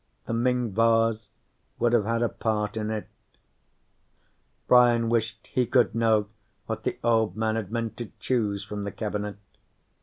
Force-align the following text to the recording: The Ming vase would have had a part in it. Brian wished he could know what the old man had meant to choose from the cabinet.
The 0.25 0.33
Ming 0.33 0.71
vase 0.71 1.27
would 1.77 1.93
have 1.93 2.05
had 2.05 2.23
a 2.23 2.29
part 2.29 2.75
in 2.75 2.89
it. 2.89 3.07
Brian 4.67 5.09
wished 5.09 5.45
he 5.53 5.67
could 5.67 5.93
know 5.93 6.27
what 6.65 6.81
the 6.81 6.97
old 7.03 7.37
man 7.37 7.55
had 7.55 7.71
meant 7.71 7.97
to 7.97 8.09
choose 8.19 8.63
from 8.63 8.83
the 8.83 8.91
cabinet. 8.91 9.37